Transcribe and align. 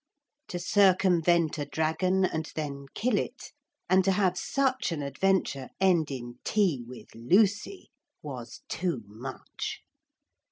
To 0.47 0.57
circumvent 0.57 1.59
a 1.59 1.65
dragon 1.67 2.25
and 2.25 2.51
then 2.55 2.87
kill 2.95 3.19
it, 3.19 3.51
and 3.87 4.03
to 4.03 4.11
have 4.13 4.35
such 4.35 4.91
an 4.91 5.03
adventure 5.03 5.69
end 5.79 6.09
in 6.09 6.39
tea 6.43 6.81
with 6.87 7.13
Lucy, 7.13 7.91
was 8.23 8.61
too 8.67 9.03
much. 9.05 9.83